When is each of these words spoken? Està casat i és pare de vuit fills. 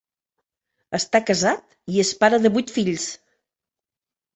Està 0.99 1.21
casat 1.29 1.77
i 1.95 2.03
és 2.07 2.17
pare 2.25 2.43
de 2.49 2.55
vuit 2.59 2.77
fills. 2.81 3.11